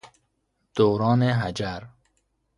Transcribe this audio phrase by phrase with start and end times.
[0.75, 1.83] دوران حجر